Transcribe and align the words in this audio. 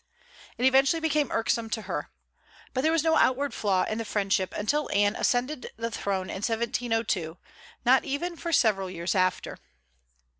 It 0.57 0.65
eventually 0.65 0.99
became 0.99 1.31
irksome 1.31 1.69
to 1.69 1.83
her. 1.83 2.09
But 2.73 2.81
there 2.81 2.91
was 2.91 3.03
no 3.03 3.17
outward 3.17 3.53
flaw 3.53 3.83
in 3.83 3.99
the 3.99 4.03
friendship 4.03 4.51
until 4.57 4.89
Anne 4.91 5.15
ascended 5.15 5.69
the 5.77 5.91
throne 5.91 6.27
in 6.27 6.37
1702, 6.37 7.37
not 7.85 8.03
even 8.03 8.35
for 8.35 8.51
several 8.51 8.89
years 8.89 9.13
after. 9.13 9.59